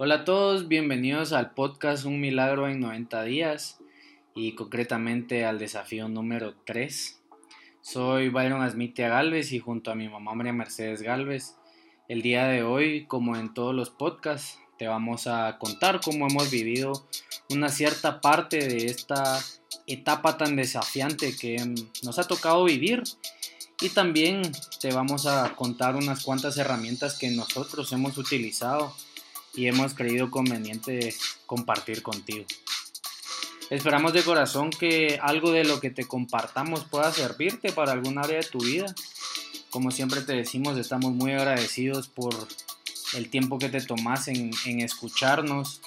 Hola 0.00 0.14
a 0.14 0.24
todos, 0.24 0.68
bienvenidos 0.68 1.32
al 1.32 1.54
podcast 1.54 2.04
Un 2.04 2.20
Milagro 2.20 2.68
en 2.68 2.78
90 2.78 3.24
días 3.24 3.78
y 4.32 4.54
concretamente 4.54 5.44
al 5.44 5.58
desafío 5.58 6.08
número 6.08 6.54
3. 6.64 7.20
Soy 7.80 8.28
Byron 8.28 8.62
Asmitia 8.62 9.08
Galvez 9.08 9.50
y 9.50 9.58
junto 9.58 9.90
a 9.90 9.96
mi 9.96 10.08
mamá 10.08 10.34
María 10.34 10.52
Mercedes 10.52 11.02
Galvez, 11.02 11.56
el 12.06 12.22
día 12.22 12.46
de 12.46 12.62
hoy, 12.62 13.06
como 13.06 13.34
en 13.34 13.52
todos 13.52 13.74
los 13.74 13.90
podcasts, 13.90 14.60
te 14.78 14.86
vamos 14.86 15.26
a 15.26 15.58
contar 15.58 16.00
cómo 16.00 16.28
hemos 16.28 16.48
vivido 16.48 16.92
una 17.50 17.68
cierta 17.68 18.20
parte 18.20 18.68
de 18.68 18.86
esta 18.86 19.40
etapa 19.88 20.36
tan 20.36 20.54
desafiante 20.54 21.36
que 21.36 21.56
nos 22.04 22.20
ha 22.20 22.24
tocado 22.28 22.62
vivir 22.62 23.02
y 23.80 23.88
también 23.88 24.42
te 24.80 24.92
vamos 24.92 25.26
a 25.26 25.56
contar 25.56 25.96
unas 25.96 26.22
cuantas 26.22 26.56
herramientas 26.56 27.18
que 27.18 27.30
nosotros 27.30 27.90
hemos 27.90 28.16
utilizado 28.16 28.94
y 29.54 29.66
hemos 29.66 29.94
creído 29.94 30.30
conveniente 30.30 31.14
compartir 31.46 32.02
contigo. 32.02 32.44
Esperamos 33.70 34.14
de 34.14 34.22
corazón 34.22 34.70
que 34.70 35.18
algo 35.20 35.52
de 35.52 35.64
lo 35.64 35.78
que 35.78 35.90
te 35.90 36.06
compartamos 36.06 36.84
pueda 36.84 37.12
servirte 37.12 37.70
para 37.70 37.92
algún 37.92 38.18
área 38.18 38.38
de 38.38 38.46
tu 38.46 38.60
vida. 38.60 38.86
Como 39.68 39.90
siempre 39.90 40.22
te 40.22 40.32
decimos, 40.32 40.78
estamos 40.78 41.12
muy 41.12 41.32
agradecidos 41.32 42.08
por 42.08 42.34
el 43.14 43.28
tiempo 43.28 43.58
que 43.58 43.68
te 43.68 43.82
tomas 43.82 44.28
en, 44.28 44.52
escucharnos 44.64 45.82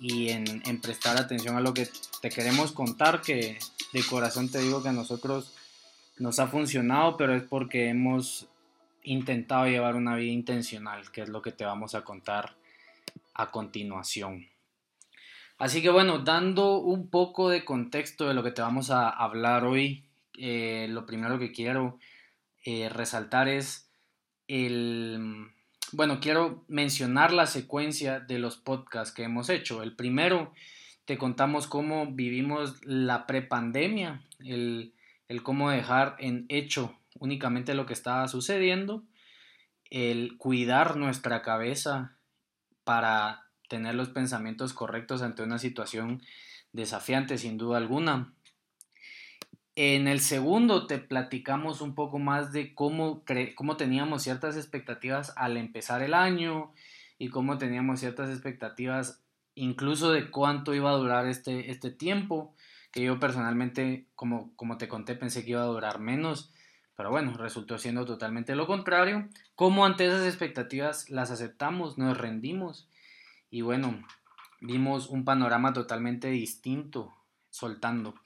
y 0.00 0.30
en, 0.30 0.62
en, 0.64 0.80
prestar 0.80 1.18
atención 1.18 1.56
a 1.56 1.60
lo 1.60 1.74
que 1.74 1.90
te 2.22 2.30
queremos 2.30 2.72
contar, 2.72 3.20
que 3.20 3.58
de 3.92 4.02
corazón 4.04 4.48
te 4.48 4.60
digo 4.60 4.82
que 4.82 4.88
a 4.88 4.92
nosotros 4.92 5.52
nos 6.18 6.38
ha 6.38 6.46
funcionado, 6.46 7.18
pero 7.18 7.34
es 7.34 7.42
porque 7.42 7.88
hemos 7.90 8.46
intentado 9.02 9.66
llevar 9.66 9.94
una 9.94 10.16
vida 10.16 10.32
intencional, 10.32 11.10
que 11.10 11.20
es 11.22 11.28
lo 11.28 11.42
que 11.42 11.52
te 11.52 11.66
vamos 11.66 11.94
a 11.94 12.02
contar 12.02 12.54
a 13.34 13.50
continuación. 13.50 14.48
Así 15.58 15.82
que 15.82 15.90
bueno, 15.90 16.20
dando 16.20 16.78
un 16.78 17.10
poco 17.10 17.50
de 17.50 17.64
contexto 17.64 18.26
de 18.26 18.34
lo 18.34 18.42
que 18.42 18.50
te 18.50 18.62
vamos 18.62 18.90
a 18.90 19.10
hablar 19.10 19.64
hoy, 19.64 20.06
eh, 20.38 20.86
lo 20.88 21.04
primero 21.04 21.38
que 21.38 21.52
quiero 21.52 21.98
eh, 22.64 22.88
resaltar 22.88 23.48
es 23.48 23.90
el... 24.48 25.48
Bueno, 25.92 26.20
quiero 26.20 26.64
mencionar 26.68 27.32
la 27.32 27.46
secuencia 27.46 28.20
de 28.20 28.38
los 28.38 28.56
podcasts 28.56 29.14
que 29.14 29.24
hemos 29.24 29.50
hecho. 29.50 29.82
El 29.82 29.96
primero, 29.96 30.54
te 31.04 31.18
contamos 31.18 31.66
cómo 31.66 32.06
vivimos 32.06 32.82
la 32.84 33.26
prepandemia, 33.26 34.22
el, 34.38 34.94
el 35.28 35.42
cómo 35.42 35.70
dejar 35.70 36.16
en 36.20 36.46
hecho 36.48 36.96
únicamente 37.18 37.74
lo 37.74 37.84
que 37.84 37.92
estaba 37.92 38.28
sucediendo, 38.28 39.04
el 39.90 40.38
cuidar 40.38 40.96
nuestra 40.96 41.42
cabeza 41.42 42.16
para 42.90 43.46
tener 43.68 43.94
los 43.94 44.08
pensamientos 44.08 44.72
correctos 44.72 45.22
ante 45.22 45.44
una 45.44 45.60
situación 45.60 46.24
desafiante, 46.72 47.38
sin 47.38 47.56
duda 47.56 47.78
alguna. 47.78 48.32
En 49.76 50.08
el 50.08 50.18
segundo 50.18 50.88
te 50.88 50.98
platicamos 50.98 51.82
un 51.82 51.94
poco 51.94 52.18
más 52.18 52.52
de 52.52 52.74
cómo, 52.74 53.22
cómo 53.54 53.76
teníamos 53.76 54.24
ciertas 54.24 54.56
expectativas 54.56 55.32
al 55.36 55.56
empezar 55.56 56.02
el 56.02 56.14
año 56.14 56.72
y 57.16 57.28
cómo 57.28 57.58
teníamos 57.58 58.00
ciertas 58.00 58.28
expectativas 58.28 59.22
incluso 59.54 60.10
de 60.10 60.28
cuánto 60.28 60.74
iba 60.74 60.90
a 60.90 60.96
durar 60.96 61.28
este, 61.28 61.70
este 61.70 61.92
tiempo, 61.92 62.56
que 62.90 63.04
yo 63.04 63.20
personalmente, 63.20 64.08
como, 64.16 64.52
como 64.56 64.78
te 64.78 64.88
conté, 64.88 65.14
pensé 65.14 65.44
que 65.44 65.52
iba 65.52 65.62
a 65.62 65.66
durar 65.66 66.00
menos, 66.00 66.52
pero 67.00 67.12
bueno, 67.12 67.32
resultó 67.32 67.78
siendo 67.78 68.04
totalmente 68.04 68.54
lo 68.54 68.66
contrario. 68.66 69.26
Cómo 69.54 69.86
ante 69.86 70.04
esas 70.04 70.26
expectativas 70.26 71.08
las 71.08 71.30
aceptamos, 71.30 71.96
nos 71.96 72.18
rendimos 72.18 72.90
y 73.50 73.62
bueno, 73.62 74.06
vimos 74.60 75.08
un 75.08 75.24
panorama 75.24 75.72
totalmente 75.72 76.28
distinto 76.28 77.10
soltando. 77.48 78.16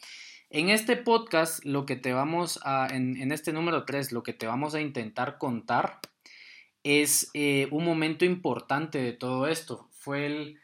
En 0.51 0.71
este 0.71 0.97
podcast, 0.97 1.65
lo 1.65 1.87
que 1.87 1.95
te 1.95 2.15
vamos 2.15 2.59
a, 2.65 2.89
en, 2.91 3.31
este 3.31 3.53
número 3.53 3.85
3, 3.85 4.11
lo 4.11 4.25
que 4.25 4.33
te 4.33 4.49
vamos 4.49 4.75
a 4.75 4.81
intentar 4.81 5.39
contar 5.39 6.01
es 6.83 7.31
eh, 7.33 7.69
un 7.71 7.85
momento 7.85 8.25
importante 8.25 8.99
de 8.99 9.13
todo 9.13 9.47
esto. 9.47 9.89
Fue 9.93 10.27
el, 10.27 10.61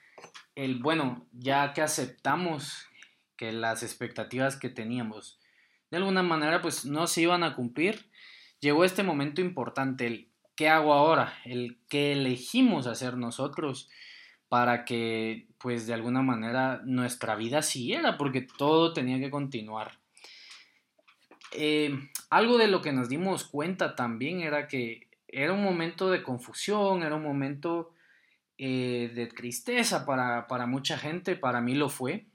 el, 0.56 0.81
bueno, 0.81 1.28
ya 1.31 1.72
que 1.75 1.82
aceptamos 1.82 2.88
que 3.37 3.53
las 3.53 3.84
expectativas 3.84 4.56
que 4.56 4.69
teníamos 4.69 5.38
de 5.91 5.97
alguna 5.97 6.23
manera 6.23 6.61
pues 6.61 6.84
no 6.84 7.06
se 7.06 7.23
iban 7.23 7.43
a 7.43 7.55
cumplir, 7.55 8.11
llegó 8.61 8.84
este 8.84 9.03
momento 9.03 9.41
importante, 9.41 10.06
el 10.06 10.31
qué 10.56 10.69
hago 10.69 10.93
ahora, 10.93 11.34
el 11.45 11.78
qué 11.89 12.12
elegimos 12.12 12.87
hacer 12.87 13.17
nosotros 13.17 13.89
para 14.49 14.84
que 14.84 15.47
pues 15.59 15.87
de 15.87 15.95
alguna 15.95 16.23
manera 16.23 16.83
nuestra 16.84 17.37
vida 17.37 17.62
siguiera, 17.62 18.19
porque 18.19 18.43
todo 18.43 18.93
tenía 18.93 19.19
que 19.19 19.31
continuar. 19.31 20.01
Eh, 21.53 21.93
algo 22.31 22.59
de 22.59 22.69
lo 22.69 22.81
que 22.81 22.93
nos 22.93 23.09
dimos 23.09 23.45
cuenta 23.45 23.97
también 23.97 24.41
era 24.41 24.69
que 24.69 25.09
era 25.28 25.53
un 25.53 25.62
momento 25.62 26.11
de 26.11 26.22
confusión, 26.22 27.03
era 27.03 27.15
un 27.15 27.22
momento 27.22 27.93
eh, 28.59 29.11
de 29.15 29.27
tristeza 29.27 30.05
para, 30.05 30.67
mucha 30.67 30.99
gente, 30.99 31.37
para 31.37 31.61
mí 31.61 31.75
lo 31.75 31.89
fue. 31.89 32.27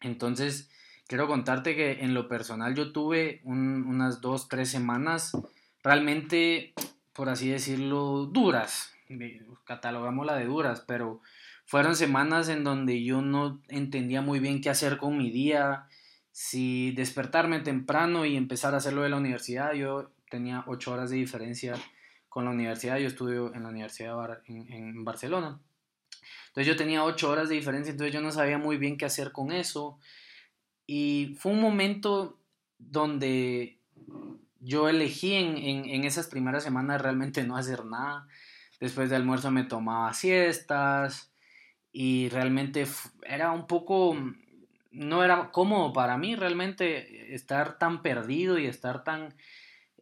Entonces, 0.00 0.70
quiero 1.08 1.26
contarte 1.26 1.74
que 1.74 2.04
en 2.04 2.14
lo 2.14 2.28
personal 2.28 2.76
yo 2.76 2.92
tuve 2.92 3.40
unas 3.42 4.20
dos, 4.20 4.48
tres 4.48 4.68
semanas 4.68 5.32
realmente, 5.82 6.74
por 7.12 7.28
así 7.28 7.48
decirlo, 7.48 8.26
duras. 8.26 8.94
Catalogamos 9.64 10.24
la 10.26 10.36
de 10.36 10.44
duras, 10.44 10.84
pero 10.86 11.20
fueron 11.64 11.96
semanas 11.96 12.48
en 12.48 12.62
donde 12.62 13.02
yo 13.02 13.20
no 13.22 13.60
entendía 13.68 14.22
muy 14.22 14.38
bien 14.38 14.60
qué 14.60 14.70
hacer 14.70 14.98
con 14.98 15.18
mi 15.18 15.30
día, 15.30 15.86
si 16.30 16.92
despertarme 16.92 17.60
temprano 17.60 18.24
y 18.24 18.36
empezar 18.36 18.74
a 18.74 18.76
hacerlo 18.76 19.02
de 19.02 19.08
la 19.08 19.16
universidad. 19.16 19.72
Yo 19.72 20.12
tenía 20.30 20.62
ocho 20.66 20.92
horas 20.92 21.10
de 21.10 21.16
diferencia 21.16 21.74
con 22.28 22.44
la 22.44 22.50
universidad, 22.50 22.98
yo 22.98 23.08
estudio 23.08 23.54
en 23.54 23.62
la 23.62 23.70
Universidad 23.70 24.42
en, 24.46 25.04
Barcelona. 25.04 25.58
Entonces 26.48 26.66
yo 26.66 26.76
tenía 26.76 27.02
ocho 27.04 27.30
horas 27.30 27.48
de 27.48 27.54
diferencia, 27.54 27.90
entonces 27.90 28.12
yo 28.12 28.20
no 28.20 28.30
sabía 28.30 28.58
muy 28.58 28.76
bien 28.76 28.96
qué 28.96 29.06
hacer 29.06 29.32
con 29.32 29.50
eso. 29.50 29.98
Y 30.90 31.36
fue 31.38 31.52
un 31.52 31.60
momento 31.60 32.40
donde 32.78 33.78
yo 34.58 34.88
elegí 34.88 35.34
en, 35.34 35.58
en, 35.58 36.04
esas 36.04 36.28
primeras 36.28 36.64
semanas 36.64 37.02
realmente 37.02 37.44
no 37.44 37.58
hacer 37.58 37.84
nada. 37.84 38.26
Después 38.80 39.10
de 39.10 39.16
almuerzo 39.16 39.50
me 39.50 39.64
tomaba 39.64 40.14
siestas, 40.14 41.30
y 41.92 42.28
realmente 42.28 42.86
era 43.22 43.50
un 43.52 43.66
poco, 43.66 44.16
no 44.90 45.24
era 45.24 45.50
cómodo 45.50 45.92
para 45.92 46.16
mí 46.16 46.36
realmente 46.36 47.34
estar 47.34 47.78
tan 47.78 48.02
perdido 48.02 48.58
y 48.58 48.66
estar 48.66 49.04
tan 49.04 49.34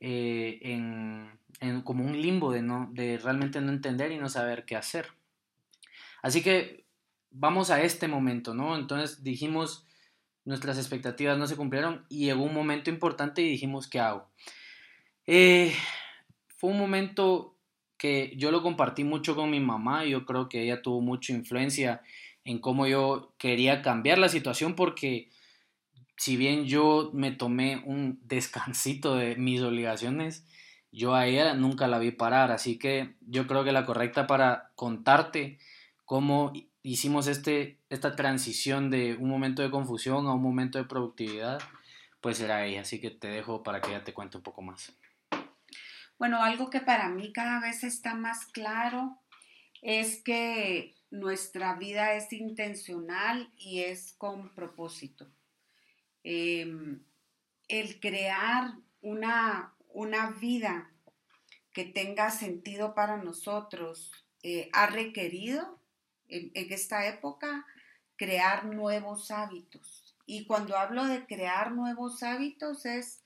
eh, 0.00 0.58
en, 0.62 1.30
en, 1.60 1.82
como 1.82 2.04
un 2.04 2.20
limbo 2.20 2.52
de, 2.52 2.62
no, 2.62 2.90
de 2.92 3.18
realmente 3.18 3.60
no 3.60 3.72
entender 3.72 4.12
y 4.12 4.18
no 4.18 4.28
saber 4.28 4.64
qué 4.64 4.76
hacer. 4.76 5.08
Así 6.22 6.42
que 6.42 6.84
vamos 7.30 7.70
a 7.70 7.80
este 7.82 8.08
momento, 8.08 8.54
¿no? 8.54 8.76
Entonces 8.76 9.24
dijimos, 9.24 9.86
nuestras 10.46 10.78
expectativas 10.78 11.36
no 11.36 11.46
se 11.46 11.56
cumplieron 11.56 12.06
y 12.08 12.26
llegó 12.26 12.44
un 12.44 12.54
momento 12.54 12.88
importante 12.88 13.42
y 13.42 13.50
dijimos, 13.50 13.88
¿qué 13.88 14.00
hago? 14.00 14.28
Eh, 15.26 15.74
fue 16.56 16.70
un 16.70 16.78
momento 16.78 17.58
que 17.98 18.32
yo 18.36 18.50
lo 18.50 18.62
compartí 18.62 19.04
mucho 19.04 19.34
con 19.34 19.50
mi 19.50 19.60
mamá 19.60 20.04
y 20.04 20.10
yo 20.10 20.24
creo 20.24 20.48
que 20.48 20.62
ella 20.62 20.82
tuvo 20.82 21.00
mucha 21.00 21.32
influencia 21.32 22.00
en 22.44 22.60
cómo 22.60 22.86
yo 22.86 23.34
quería 23.38 23.82
cambiar 23.82 24.18
la 24.18 24.28
situación 24.28 24.74
porque 24.76 25.30
si 26.16 26.36
bien 26.36 26.66
yo 26.66 27.10
me 27.12 27.32
tomé 27.32 27.82
un 27.84 28.20
descansito 28.24 29.16
de 29.16 29.34
mis 29.34 29.60
obligaciones, 29.62 30.46
yo 30.92 31.14
a 31.14 31.26
ella 31.26 31.54
nunca 31.54 31.88
la 31.88 31.98
vi 31.98 32.12
parar, 32.12 32.52
así 32.52 32.78
que 32.78 33.16
yo 33.20 33.46
creo 33.48 33.64
que 33.64 33.72
la 33.72 33.84
correcta 33.84 34.28
para 34.28 34.70
contarte 34.76 35.58
cómo 36.04 36.52
hicimos 36.86 37.26
este, 37.26 37.80
esta 37.90 38.14
transición 38.14 38.90
de 38.90 39.16
un 39.16 39.28
momento 39.28 39.60
de 39.62 39.72
confusión 39.72 40.26
a 40.28 40.34
un 40.34 40.42
momento 40.42 40.78
de 40.78 40.84
productividad, 40.84 41.58
pues 42.20 42.40
era 42.40 42.64
ella, 42.64 42.82
así 42.82 43.00
que 43.00 43.10
te 43.10 43.26
dejo 43.26 43.64
para 43.64 43.80
que 43.80 43.90
ella 43.90 44.04
te 44.04 44.14
cuente 44.14 44.36
un 44.36 44.44
poco 44.44 44.62
más. 44.62 44.96
Bueno, 46.16 46.42
algo 46.42 46.70
que 46.70 46.80
para 46.80 47.08
mí 47.08 47.32
cada 47.32 47.60
vez 47.60 47.82
está 47.82 48.14
más 48.14 48.46
claro 48.46 49.18
es 49.82 50.22
que 50.22 50.94
nuestra 51.10 51.74
vida 51.74 52.14
es 52.14 52.32
intencional 52.32 53.50
y 53.56 53.80
es 53.80 54.14
con 54.16 54.54
propósito. 54.54 55.28
Em, 56.22 57.02
el 57.66 57.98
crear 57.98 58.74
una, 59.00 59.74
una, 59.88 60.30
vida 60.30 60.90
que 61.72 61.84
tenga 61.84 62.30
sentido 62.30 62.94
para 62.94 63.16
nosotros 63.16 64.12
eh, 64.42 64.68
ha 64.72 64.86
requerido 64.86 65.80
en, 66.28 66.50
esta 66.54 67.06
época 67.06 67.66
crear 68.16 68.64
nuevos 68.64 69.30
hábitos. 69.30 70.16
Y 70.26 70.46
cuando 70.46 70.76
hablo 70.76 71.04
de 71.04 71.26
crear 71.26 71.72
nuevos 71.72 72.22
hábitos 72.22 72.86
es 72.86 73.22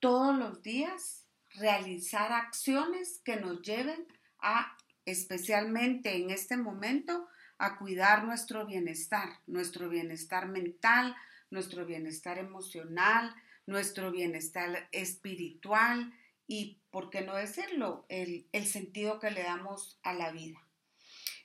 todos 0.00 0.36
los 0.36 0.62
días 0.62 1.24
realizar 1.54 2.32
acciones 2.32 3.20
que 3.24 3.36
nos 3.36 3.62
lleven 3.62 4.06
a, 4.40 4.76
especialmente 5.04 6.16
en 6.16 6.30
este 6.30 6.56
momento, 6.56 7.28
a 7.58 7.78
cuidar 7.78 8.24
nuestro 8.24 8.66
bienestar, 8.66 9.40
nuestro 9.46 9.88
bienestar 9.88 10.48
mental, 10.48 11.16
nuestro 11.50 11.86
bienestar 11.86 12.38
emocional, 12.38 13.34
nuestro 13.66 14.10
bienestar 14.10 14.88
espiritual 14.92 16.12
y, 16.46 16.78
por 16.90 17.10
qué 17.10 17.22
no 17.22 17.34
decirlo, 17.34 18.06
el, 18.08 18.46
sentido 18.66 19.18
que 19.18 19.30
le 19.30 19.42
damos 19.42 19.98
a 20.02 20.14
la 20.14 20.30
vida. 20.30 20.60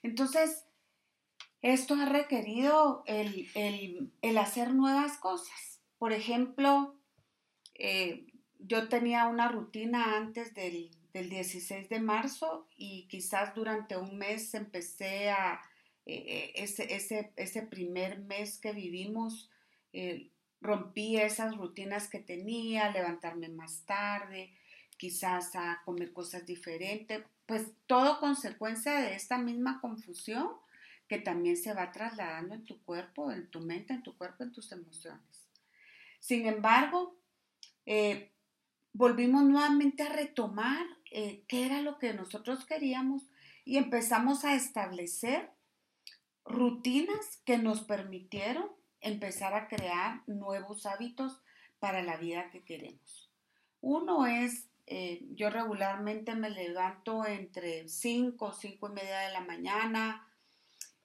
Entonces, 0.03 0.65
esto 1.61 1.95
ha 1.95 2.05
requerido 2.05 3.03
el, 3.05 4.09
hacer 4.37 4.73
nuevas 4.73 5.17
cosas. 5.17 5.81
Por 5.97 6.11
ejemplo, 6.11 6.95
eh, 7.75 8.25
yo 8.59 8.89
tenía 8.89 9.27
una 9.27 9.47
rutina 9.47 10.17
antes 10.17 10.53
del, 10.53 10.91
16 11.13 11.89
de 11.89 11.99
marzo 11.99 12.69
y 12.77 13.05
quizás 13.09 13.53
durante 13.53 13.97
un 13.97 14.17
mes 14.17 14.53
empecé 14.53 15.29
a, 15.29 15.61
eh, 16.05 16.23
eh, 16.25 16.51
ese, 16.55 17.33
ese, 17.35 17.61
primer 17.63 18.19
mes 18.19 18.57
que 18.57 18.71
vivimos, 18.71 19.49
rompí 20.61 21.17
esas 21.17 21.57
rutinas 21.57 22.07
que 22.07 22.19
tenía, 22.19 22.91
levantarme 22.91 23.49
más 23.49 23.83
tarde, 23.85 24.53
quizás 24.95 25.53
a 25.55 25.81
comer 25.83 26.13
cosas 26.13 26.45
diferentes, 26.45 27.23
pues 27.45 27.73
todo 27.87 28.21
consecuencia 28.21 29.01
de 29.01 29.15
esta 29.15 29.37
misma 29.37 29.81
confusión 29.81 30.47
que 31.11 31.19
también 31.19 31.57
se 31.57 31.73
va 31.73 31.91
trasladando 31.91 32.55
en 32.55 32.63
tu 32.63 32.81
cuerpo, 32.85 33.33
en 33.33 33.51
tu 33.51 33.59
mente, 33.59 33.91
en 33.91 34.01
tu 34.01 34.15
cuerpo, 34.17 34.45
en 34.45 34.53
tus 34.53 34.71
emociones. 34.71 35.49
Sin 36.21 36.45
embargo, 36.45 37.17
eh, 37.85 38.31
volvimos 38.93 39.43
nuevamente 39.43 40.03
a 40.03 40.13
retomar 40.13 40.85
eh, 41.11 41.43
qué 41.49 41.65
era 41.65 41.81
lo 41.81 41.97
que 41.97 42.13
nosotros 42.13 42.63
queríamos 42.65 43.29
y 43.65 43.75
empezamos 43.75 44.45
a 44.45 44.55
establecer 44.55 45.51
rutinas 46.45 47.41
que 47.43 47.57
nos 47.57 47.81
permitieron 47.81 48.71
empezar 49.01 49.53
a 49.53 49.67
crear 49.67 50.23
nuevos 50.27 50.85
hábitos 50.85 51.41
para 51.79 52.01
la 52.03 52.15
vida 52.15 52.51
que 52.51 52.63
queremos. 52.63 53.29
Uno 53.81 54.27
es, 54.27 54.69
eh, 54.87 55.25
yo 55.31 55.49
regularmente 55.49 56.35
me 56.35 56.49
levanto 56.49 57.25
entre 57.25 57.89
5, 57.89 58.53
5 58.53 58.87
y 58.87 58.93
media 58.93 59.19
de 59.19 59.33
la 59.33 59.41
mañana. 59.41 60.25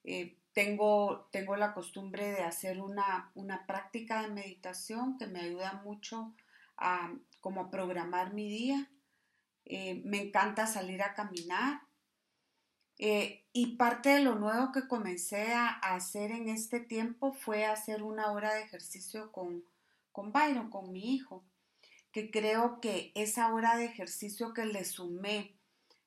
Eh, 0.07 0.39
tengo, 0.53 1.29
tengo 1.33 1.57
la 1.57 1.75
costumbre 1.75 2.31
de 2.31 2.43
hacer 2.43 2.81
una, 2.81 3.33
práctica 3.67 4.23
de 4.23 4.29
meditación 4.29 5.19
que 5.19 5.27
me 5.27 5.41
ayuda 5.41 5.83
mucho 5.85 6.35
a, 6.79 7.13
como 7.41 7.61
a 7.61 7.71
programar 7.71 8.33
mi 8.33 8.49
día. 8.49 8.91
Eh, 9.67 10.01
me 10.07 10.23
encanta 10.23 10.67
salir 10.67 11.03
a 11.03 11.15
caminar. 11.15 11.83
Eh, 12.99 13.45
y 13.53 13.77
parte 13.77 14.09
de 14.11 14.21
lo 14.21 14.37
nuevo 14.37 14.73
que 14.73 14.89
comencé 14.89 15.53
a, 15.53 15.69
hacer 15.69 16.31
en 16.31 16.49
este 16.49 16.81
tiempo 16.81 17.35
fue 17.35 17.67
hacer 17.67 18.03
una 18.03 18.33
hora 18.33 18.55
de 18.55 18.63
ejercicio 18.63 19.33
con, 19.33 19.65
con 20.13 20.33
Byron, 20.33 20.71
con 20.71 20.91
mi 20.93 21.15
hijo, 21.15 21.45
que 22.13 22.31
creo 22.31 22.81
que 22.81 23.13
esa 23.15 23.53
hora 23.53 23.77
de 23.77 23.85
ejercicio 23.85 24.55
que 24.55 24.65
le 24.65 24.85
sumé 24.85 25.59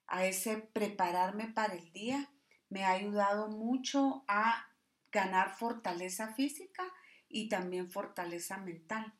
a 0.07 0.25
ese 0.25 0.57
prepararme 0.57 1.49
para 1.49 1.75
el 1.75 1.91
día 1.91 2.31
me 2.69 2.83
ha 2.83 2.91
ayudado 2.91 3.49
mucho 3.49 4.23
a 4.27 4.69
ganar 5.11 5.55
fortaleza 5.57 6.33
física 6.33 6.83
y 7.27 7.49
también 7.49 7.89
fortaleza 7.89 8.57
mental. 8.57 9.13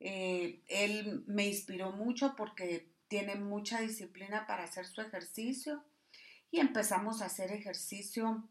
Eh, 0.00 0.62
él 0.68 1.24
me 1.26 1.46
inspiró 1.46 1.92
mucho 1.92 2.34
porque 2.36 2.92
tiene 3.08 3.36
mucha 3.36 3.80
disciplina 3.80 4.46
para 4.46 4.64
hacer 4.64 4.86
su 4.86 5.00
ejercicio 5.00 5.84
y 6.50 6.60
empezamos 6.60 7.22
a 7.22 7.26
hacer 7.26 7.52
ejercicio 7.52 8.48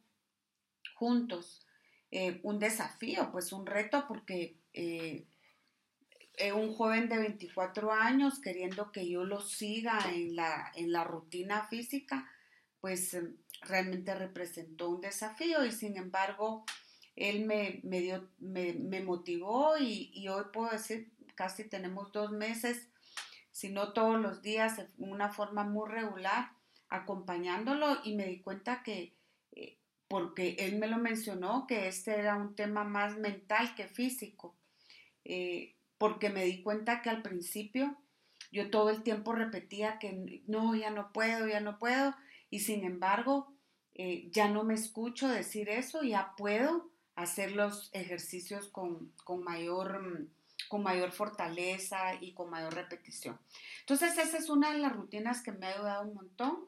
juntos. 0.95 1.65
Eh, 2.11 2.39
un 2.43 2.59
desafío, 2.59 3.31
pues 3.31 3.51
un 3.51 3.65
reto 3.65 4.05
porque 4.07 4.59
eh, 4.73 5.27
un 6.55 6.73
joven 6.73 7.09
de 7.09 7.17
24 7.17 7.91
años 7.91 8.39
queriendo 8.39 8.91
que 8.91 9.09
yo 9.09 9.23
lo 9.23 9.41
siga 9.41 9.99
en 10.13 10.35
la, 10.35 10.71
en 10.75 10.91
la 10.91 11.03
rutina 11.03 11.67
física, 11.67 12.29
pues 12.79 13.15
realmente 13.67 14.15
representó 14.15 14.89
un 14.89 15.01
desafío 15.01 15.65
y 15.65 15.71
sin 15.71 15.97
embargo 15.97 16.65
él 17.15 17.45
me, 17.45 17.79
me, 17.83 18.01
dio, 18.01 18.27
me, 18.39 18.73
me 18.73 19.01
motivó 19.01 19.77
y, 19.77 20.11
y, 20.13 20.27
hoy 20.29 20.45
puedo 20.51 20.71
decir, 20.71 21.11
casi 21.35 21.63
tenemos 21.63 22.11
dos 22.11 22.31
meses, 22.31 22.89
si 23.51 23.69
no 23.69 23.93
todos 23.93 24.19
los 24.19 24.41
días, 24.41 24.77
de 24.77 24.87
una 24.97 25.29
forma 25.29 25.63
muy 25.63 25.89
regular, 25.89 26.51
acompañándolo 26.89 27.99
y 28.03 28.15
me 28.15 28.25
di 28.25 28.39
cuenta 28.41 28.83
que, 28.83 29.15
eh, 29.51 29.77
porque 30.07 30.55
él 30.59 30.77
me 30.77 30.87
lo 30.87 30.97
mencionó, 30.97 31.67
que 31.67 31.87
este 31.87 32.17
era 32.19 32.35
un 32.35 32.55
tema 32.55 32.83
más 32.83 33.17
mental 33.17 33.75
que 33.75 33.87
físico, 33.87 34.55
eh, 35.23 35.75
porque 35.97 36.29
me 36.29 36.45
di 36.45 36.63
cuenta 36.63 37.01
que 37.01 37.09
al 37.09 37.21
principio 37.21 37.97
yo 38.51 38.69
todo 38.69 38.89
el 38.89 39.03
tiempo 39.03 39.33
repetía 39.33 39.99
que 39.99 40.43
no, 40.47 40.75
ya 40.75 40.89
no 40.89 41.11
puedo, 41.11 41.47
ya 41.47 41.59
no 41.59 41.79
puedo, 41.79 42.15
y 42.49 42.59
sin 42.59 42.83
embargo 42.83 43.52
eh, 43.95 44.29
ya 44.31 44.49
no 44.49 44.63
me 44.63 44.73
escucho 44.73 45.27
decir 45.27 45.69
eso, 45.69 46.03
ya 46.03 46.33
puedo 46.35 46.89
hacer 47.15 47.51
los 47.51 47.89
ejercicios 47.93 48.67
con, 48.69 49.11
con 49.23 49.43
mayor 49.43 50.27
con 50.67 50.81
mayor 50.81 51.11
fortaleza 51.11 52.15
y 52.19 52.33
con 52.33 52.49
mayor 52.49 52.73
repetición. 52.73 53.39
Entonces, 53.81 54.17
esa 54.17 54.37
es 54.37 54.49
una 54.49 54.71
de 54.71 54.79
las 54.79 54.93
rutinas 54.93 55.43
que 55.43 55.51
me 55.51 55.67
ha 55.67 55.75
ayudado 55.75 56.07
un 56.07 56.15
montón. 56.15 56.65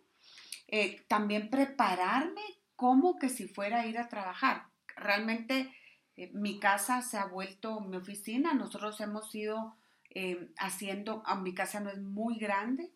Eh, 0.67 1.03
también 1.07 1.49
prepararme 1.49 2.41
como 2.75 3.17
que 3.17 3.29
si 3.29 3.47
fuera 3.47 3.81
a 3.81 3.87
ir 3.87 3.97
a 3.97 4.07
trabajar. 4.07 4.67
Realmente 4.95 5.73
eh, 6.17 6.29
mi 6.33 6.59
casa 6.59 7.01
se 7.01 7.17
ha 7.17 7.25
vuelto 7.25 7.79
mi 7.81 7.97
oficina. 7.97 8.53
Nosotros 8.53 8.99
hemos 9.01 9.33
ido 9.33 9.75
eh, 10.11 10.51
haciendo, 10.57 11.23
a 11.25 11.35
mi 11.35 11.53
casa 11.53 11.79
no 11.79 11.89
es 11.89 11.99
muy 11.99 12.37
grande, 12.37 12.91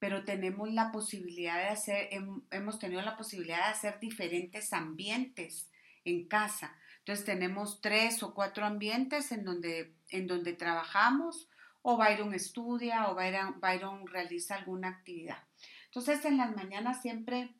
pero 0.00 0.24
tenemos 0.24 0.72
la 0.72 0.90
posibilidad 0.90 1.58
de 1.58 1.68
hacer, 1.68 2.08
hemos 2.50 2.78
tenido 2.78 3.02
la 3.02 3.18
posibilidad 3.18 3.58
de 3.58 3.72
hacer 3.72 4.00
diferentes 4.00 4.72
ambientes 4.72 5.70
en 6.04 6.26
casa. 6.26 6.74
Entonces 7.00 7.26
tenemos 7.26 7.82
tres 7.82 8.22
o 8.22 8.34
cuatro 8.34 8.64
ambientes 8.64 9.30
en 9.30 9.44
donde, 9.44 9.94
en 10.08 10.26
donde 10.26 10.54
trabajamos 10.54 11.48
o 11.82 11.98
Byron 11.98 12.32
estudia 12.32 13.08
o 13.10 13.14
Byron, 13.14 14.06
realiza 14.06 14.54
alguna 14.54 14.88
actividad. 14.88 15.44
Entonces 15.84 16.24
en 16.24 16.38
las 16.38 16.56
mañanas 16.56 17.02
siempre 17.02 17.54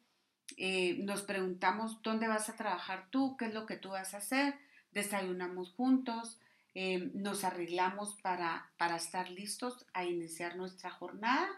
eh, 0.57 0.97
nos 1.00 1.23
preguntamos 1.23 2.00
dónde 2.03 2.26
vas 2.26 2.49
a 2.49 2.57
trabajar 2.57 3.09
tú, 3.11 3.37
qué 3.37 3.47
es 3.47 3.55
lo 3.55 3.67
que 3.67 3.76
tú 3.76 3.91
vas 3.91 4.14
a 4.14 4.19
hacer, 4.19 4.55
desayunamos 4.93 5.75
juntos, 5.75 6.41
eh, 6.75 7.11
nos 7.12 7.45
arreglamos 7.45 8.14
para, 8.23 8.71
para 8.79 8.97
estar 8.97 9.29
listos 9.29 9.87
a 9.93 10.05
iniciar 10.05 10.57
nuestra 10.57 10.91
jornada 10.91 11.50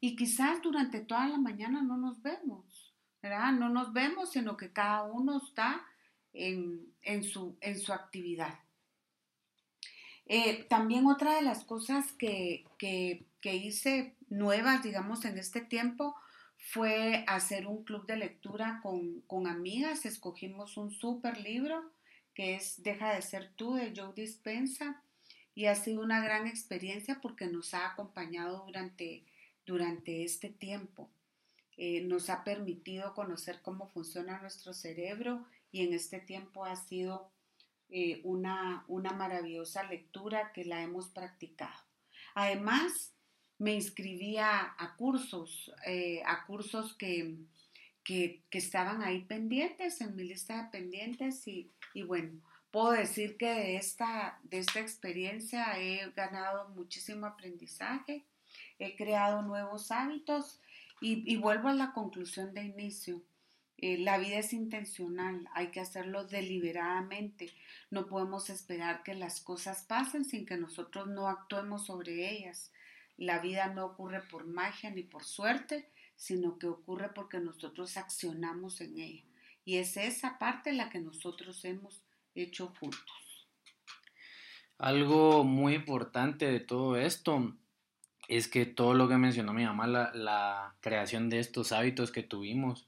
y 0.00 0.16
quizás 0.16 0.62
durante 0.62 1.00
toda 1.00 1.26
la 1.28 1.38
mañana 1.38 1.82
no 1.82 1.96
nos 1.96 2.22
vemos, 2.22 2.94
¿verdad? 3.22 3.52
No 3.52 3.68
nos 3.68 3.92
vemos, 3.92 4.30
sino 4.30 4.56
que 4.56 4.72
cada 4.72 5.04
uno 5.04 5.38
está 5.38 5.84
en, 6.32 7.24
su, 7.24 7.56
en 7.60 7.78
su 7.78 7.92
actividad. 7.92 8.58
Eh, 10.26 10.64
también 10.64 11.06
otra 11.06 11.36
de 11.36 11.42
las 11.42 11.64
cosas 11.64 12.12
que, 12.12 12.64
que, 12.78 13.24
que 13.40 13.56
hice 13.56 14.14
nuevas, 14.28 14.82
digamos, 14.82 15.24
en 15.24 15.38
este 15.38 15.60
tiempo 15.60 16.14
fue 16.58 17.24
hacer 17.26 17.66
un 17.66 17.84
club 17.84 18.06
de 18.06 18.16
lectura 18.16 18.80
con, 18.82 19.46
amigas. 19.46 20.04
Escogimos 20.04 20.76
un 20.76 20.90
súper 20.90 21.40
libro 21.40 21.92
que 22.34 22.54
es 22.54 22.82
Deja 22.82 23.14
de 23.14 23.22
ser 23.22 23.52
tú 23.56 23.74
de 23.74 23.92
Joe 23.96 24.12
Dispensa 24.14 25.02
y 25.54 25.66
ha 25.66 25.74
sido 25.74 26.02
una 26.02 26.20
gran 26.20 26.46
experiencia 26.46 27.20
porque 27.20 27.46
nos 27.46 27.74
ha 27.74 27.86
acompañado 27.86 28.64
durante, 28.66 29.24
durante 29.68 30.24
este 30.24 30.48
tiempo. 30.48 31.10
Eh, 31.76 32.00
nos 32.00 32.30
ha 32.30 32.42
permitido 32.42 33.14
conocer 33.14 33.60
cómo 33.62 33.86
funciona 33.86 34.40
nuestro 34.40 34.72
cerebro 34.72 35.46
y 35.70 35.84
en 35.84 35.92
este 35.92 36.18
tiempo 36.20 36.64
ha 36.64 36.74
sido 36.74 37.30
eh, 37.90 38.20
una, 38.24 38.84
una 38.88 39.12
maravillosa 39.12 39.84
lectura 39.84 40.52
que 40.52 40.64
la 40.64 40.82
hemos 40.82 41.10
practicado. 41.10 41.78
Además, 42.34 43.14
me 43.58 43.74
inscribía 43.74 44.74
a 44.78 44.96
cursos, 44.96 45.70
eh, 45.86 46.22
a 46.24 46.46
cursos 46.46 46.96
que, 46.96 47.36
que, 48.04 48.42
estaban 48.52 49.02
ahí 49.02 49.24
pendientes, 49.24 50.00
en 50.00 50.16
mi 50.16 50.24
lista 50.24 50.62
de 50.62 50.70
pendientes 50.70 51.46
y, 51.46 51.70
bueno, 52.06 52.40
puedo 52.70 52.92
decir 52.92 53.36
que 53.36 53.52
de 53.52 53.76
esta, 53.76 54.40
de 54.44 54.58
esta 54.60 54.80
experiencia 54.80 55.78
he 55.78 56.10
ganado 56.12 56.70
muchísimo 56.70 57.26
aprendizaje, 57.26 58.24
he 58.78 58.96
creado 58.96 59.42
nuevos 59.42 59.90
hábitos 59.90 60.60
y, 61.00 61.36
vuelvo 61.36 61.68
a 61.68 61.74
la 61.74 61.92
conclusión 61.92 62.54
de 62.54 62.64
inicio. 62.64 63.22
Eh, 63.76 63.98
la 63.98 64.18
vida 64.18 64.38
es 64.38 64.52
intencional, 64.52 65.48
hay 65.54 65.68
que 65.68 65.80
hacerlo 65.80 66.24
deliberadamente. 66.24 67.52
No 67.90 68.06
podemos 68.06 68.50
esperar 68.50 69.04
que 69.04 69.14
las 69.14 69.40
cosas 69.40 69.84
pasen 69.84 70.24
sin 70.24 70.44
que 70.44 70.56
nosotros 70.56 71.06
no 71.06 71.28
actuemos 71.28 71.86
sobre 71.86 72.30
ellas. 72.30 72.72
La 73.16 73.38
vida 73.38 73.72
no 73.72 73.86
ocurre 73.86 74.22
por 74.22 74.46
magia 74.46 74.90
ni 74.90 75.04
por 75.04 75.24
suerte, 75.24 75.88
sino 76.16 76.58
que 76.58 76.66
ocurre 76.66 77.10
porque 77.14 77.38
nosotros 77.38 77.96
accionamos 77.96 78.80
en 78.80 78.98
ella. 78.98 79.24
Y 79.64 79.76
es 79.76 79.96
esa 79.96 80.38
parte 80.38 80.72
la 80.72 80.90
que 80.90 80.98
nosotros 80.98 81.64
hemos 81.64 82.02
hecho 82.34 82.74
juntos. 82.80 83.48
Algo 84.78 85.44
muy 85.44 85.74
importante 85.74 86.46
de 86.46 86.60
todo 86.60 86.96
esto 86.96 87.54
es 88.28 88.46
que 88.46 88.66
todo 88.66 88.92
lo 88.92 89.08
que 89.08 89.16
mencionó 89.16 89.54
mi 89.54 89.64
mamá, 89.64 89.86
la, 89.86 90.74
creación 90.80 91.30
de 91.30 91.40
estos 91.40 91.72
hábitos 91.72 92.12
que 92.12 92.22
tuvimos, 92.22 92.86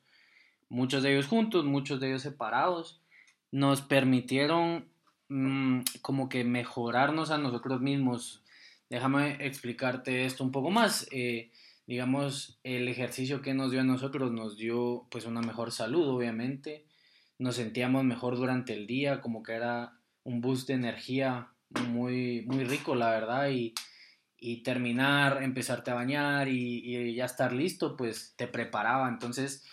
muchos 0.68 1.02
de 1.02 1.12
ellos 1.12 1.26
juntos, 1.26 1.64
muchos 1.64 1.98
de 1.98 2.08
ellos 2.08 2.22
separados, 2.22 3.00
nos 3.50 3.80
permitieron 3.80 4.86
mm, 5.28 5.80
como 6.02 6.28
que 6.28 6.44
mejorarnos 6.44 7.30
a 7.30 7.38
nosotros 7.38 7.80
mismos. 7.80 8.44
Déjame 8.90 9.44
explicarte 9.44 10.26
esto 10.26 10.44
un 10.44 10.52
poco 10.52 10.70
más. 10.70 11.08
Eh, 11.10 11.50
digamos, 11.86 12.58
el 12.62 12.86
ejercicio 12.86 13.40
que 13.40 13.54
nos 13.54 13.70
dio 13.70 13.80
a 13.80 13.84
nosotros 13.84 14.30
nos 14.30 14.56
dio 14.58 15.06
pues 15.10 15.24
una 15.24 15.40
mejor 15.40 15.72
salud, 15.72 16.06
obviamente. 16.06 16.84
Nos 17.38 17.56
sentíamos 17.56 18.04
mejor 18.04 18.36
durante 18.36 18.74
el 18.74 18.86
día, 18.86 19.22
como 19.22 19.42
que 19.42 19.54
era 19.54 19.94
un 20.22 20.42
boost 20.42 20.68
de 20.68 20.74
energía 20.74 21.48
muy, 21.88 22.42
muy 22.42 22.64
rico, 22.64 22.94
la 22.94 23.10
verdad, 23.10 23.48
y, 23.50 23.74
terminar, 24.62 25.42
empezarte 25.42 25.90
a 25.90 25.94
bañar 25.94 26.48
y, 26.48 27.14
ya 27.14 27.24
estar 27.24 27.52
listo, 27.52 27.96
pues 27.96 28.34
te 28.36 28.46
preparaba. 28.46 29.08
Entonces, 29.08 29.64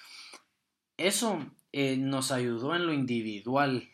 eso 0.97 1.45
eh, 1.71 1.97
nos 1.97 2.31
ayudó 2.31 2.75
en 2.75 2.85
lo 2.85 2.93
individual. 2.93 3.89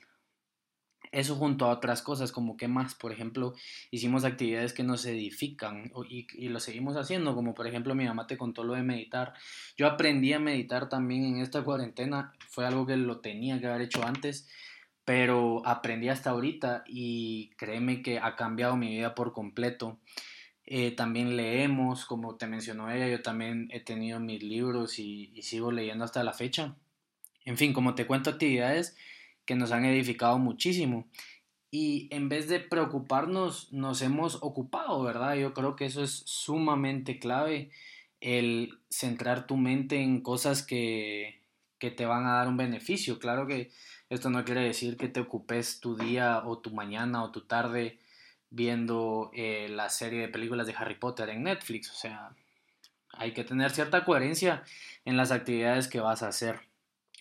Eso 1.11 1.35
junto 1.35 1.65
a 1.65 1.69
otras 1.69 2.01
cosas, 2.01 2.31
como 2.31 2.57
que 2.57 2.67
más, 2.67 2.95
por 2.95 3.11
ejemplo, 3.11 3.53
hicimos 3.91 4.23
actividades 4.25 4.73
que 4.73 4.81
nos 4.81 5.05
edifican 5.05 5.91
y, 6.09 6.25
y, 6.33 6.49
lo 6.49 6.59
seguimos 6.59 6.97
haciendo, 6.97 7.35
como 7.35 7.53
por 7.53 7.67
ejemplo 7.67 7.93
mi 7.93 8.05
mamá 8.05 8.25
te 8.25 8.35
contó 8.35 8.63
lo 8.63 8.73
de 8.73 8.81
meditar. 8.81 9.35
Yo 9.77 9.85
aprendí 9.85 10.33
a 10.33 10.39
meditar 10.39 10.89
también 10.89 11.23
en 11.25 11.37
esta 11.37 11.63
cuarentena, 11.63 12.33
fue 12.49 12.65
algo 12.65 12.87
que 12.87 12.97
lo 12.97 13.19
tenía 13.19 13.59
que 13.59 13.67
haber 13.67 13.81
hecho 13.81 14.03
antes, 14.03 14.49
pero 15.05 15.61
aprendí 15.65 16.09
hasta 16.09 16.31
ahorita 16.31 16.83
y 16.87 17.51
créeme 17.57 18.01
que 18.01 18.17
ha 18.17 18.35
cambiado 18.35 18.75
mi 18.75 18.89
vida 18.89 19.13
por 19.13 19.33
completo. 19.33 19.99
Eh, 20.65 20.91
también 20.91 21.35
leemos, 21.35 22.05
como 22.05 22.35
te 22.35 22.47
mencionó 22.47 22.89
ella, 22.89 23.07
yo 23.07 23.21
también 23.21 23.67
he 23.71 23.81
tenido 23.81 24.19
mis 24.19 24.41
libros 24.41 24.97
y, 24.99 25.41
sigo 25.41 25.71
leyendo 25.71 26.05
hasta 26.05 26.23
la 26.23 26.33
fecha. 26.33 26.75
En 27.45 27.57
fin, 27.57 27.73
como 27.73 27.95
te 27.95 28.07
cuento, 28.07 28.29
actividades 28.29 28.95
que 29.45 29.55
nos 29.55 29.71
han 29.71 29.85
edificado 29.85 30.39
muchísimo. 30.39 31.07
Y 31.69 32.07
en 32.11 32.29
vez 32.29 32.47
de 32.47 32.59
preocuparnos, 32.59 33.73
nos 33.73 34.01
hemos 34.01 34.37
ocupado, 34.41 35.03
¿verdad? 35.03 35.35
Yo 35.35 35.53
creo 35.53 35.75
que 35.75 35.85
eso 35.85 36.03
es 36.03 36.23
sumamente 36.25 37.19
clave, 37.19 37.71
el 38.21 38.79
centrar 38.89 39.47
tu 39.47 39.57
mente 39.57 40.01
en 40.01 40.21
cosas 40.21 40.63
que, 40.63 41.41
que 41.79 41.91
te 41.91 42.05
van 42.05 42.25
a 42.25 42.35
dar 42.35 42.47
un 42.47 42.57
beneficio. 42.57 43.19
Claro 43.19 43.47
que 43.47 43.71
esto 44.09 44.29
no 44.29 44.45
quiere 44.45 44.61
decir 44.61 44.95
que 44.95 45.09
te 45.09 45.19
ocupes 45.19 45.81
tu 45.81 45.97
día 45.97 46.43
o 46.45 46.59
tu 46.59 46.71
mañana 46.71 47.23
o 47.23 47.31
tu 47.31 47.41
tarde 47.41 47.99
viendo 48.53 49.31
eh, 49.33 49.67
la 49.67 49.89
serie 49.89 50.21
de 50.21 50.27
películas 50.29 50.67
de 50.67 50.75
Harry 50.77 50.95
Potter 50.95 51.29
en 51.29 51.43
Netflix. 51.43 51.89
O 51.89 51.95
sea, 51.95 52.29
hay 53.11 53.33
que 53.33 53.43
tener 53.43 53.71
cierta 53.71 54.05
coherencia 54.05 54.63
en 55.05 55.17
las 55.17 55.31
actividades 55.31 55.87
que 55.87 55.99
vas 55.99 56.21
a 56.21 56.27
hacer. 56.27 56.59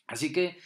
Así 0.06 0.30
que 0.30 0.58